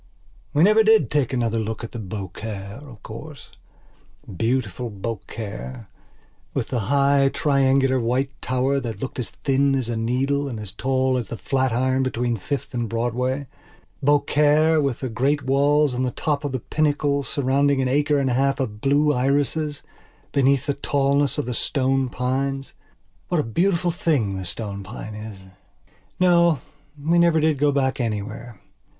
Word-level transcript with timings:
We 0.51 0.63
never 0.63 0.81
did 0.83 1.11
take 1.11 1.31
another 1.31 1.59
look 1.59 1.83
at 1.83 1.91
Beaucaire, 2.09 2.81
of 2.81 3.03
coursebeautiful 3.03 4.89
Beaucaire, 4.99 5.89
with 6.55 6.69
the 6.69 6.79
high, 6.89 7.29
triangular 7.31 7.99
white 7.99 8.31
tower, 8.41 8.79
that 8.79 8.99
looked 8.99 9.19
as 9.19 9.29
thin 9.29 9.75
as 9.75 9.89
a 9.89 9.95
needle 9.95 10.49
and 10.49 10.59
as 10.59 10.71
tall 10.71 11.17
as 11.19 11.27
the 11.27 11.37
Flatiron, 11.37 12.01
between 12.01 12.35
Fifth 12.37 12.73
and 12.73 12.89
BroadwayBeaucaire 12.89 14.81
with 14.81 15.01
the 15.01 15.09
grey 15.09 15.37
walls 15.45 15.93
on 15.93 16.01
the 16.01 16.09
top 16.09 16.43
of 16.43 16.51
the 16.51 16.59
pinnacle 16.61 17.21
surrounding 17.21 17.79
an 17.79 17.87
acre 17.87 18.17
and 18.17 18.31
a 18.31 18.33
half 18.33 18.59
of 18.59 18.81
blue 18.81 19.13
irises, 19.13 19.83
beneath 20.31 20.65
the 20.65 20.73
tallness 20.73 21.37
of 21.37 21.45
the 21.45 21.53
stone 21.53 22.09
pines, 22.09 22.73
What 23.27 23.39
a 23.39 23.43
beautiful 23.43 23.91
thing 23.91 24.35
the 24.35 24.45
stone 24.45 24.81
pine 24.81 25.13
is!... 25.13 25.37
No, 26.19 26.59
we 26.99 27.19
never 27.19 27.39
did 27.39 27.59
go 27.59 27.71
back 27.71 27.99
anywhere. 28.01 28.59